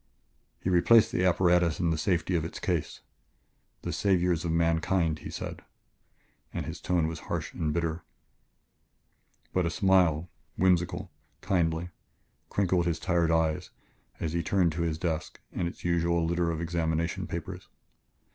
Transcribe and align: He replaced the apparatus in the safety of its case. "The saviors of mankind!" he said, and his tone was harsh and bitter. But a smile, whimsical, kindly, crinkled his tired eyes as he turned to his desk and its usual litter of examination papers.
He 0.63 0.67
replaced 0.71 1.11
the 1.11 1.23
apparatus 1.23 1.79
in 1.79 1.91
the 1.91 1.95
safety 1.99 2.33
of 2.35 2.43
its 2.43 2.57
case. 2.57 3.01
"The 3.83 3.93
saviors 3.93 4.43
of 4.43 4.51
mankind!" 4.51 5.19
he 5.19 5.29
said, 5.29 5.61
and 6.51 6.65
his 6.65 6.81
tone 6.81 7.05
was 7.05 7.19
harsh 7.29 7.53
and 7.53 7.71
bitter. 7.71 8.01
But 9.53 9.67
a 9.67 9.69
smile, 9.69 10.27
whimsical, 10.57 11.11
kindly, 11.41 11.91
crinkled 12.49 12.87
his 12.87 12.97
tired 12.97 13.29
eyes 13.29 13.69
as 14.19 14.33
he 14.33 14.41
turned 14.41 14.71
to 14.71 14.81
his 14.81 14.97
desk 14.97 15.39
and 15.51 15.67
its 15.67 15.83
usual 15.85 16.25
litter 16.25 16.49
of 16.49 16.61
examination 16.61 17.27
papers. 17.27 17.67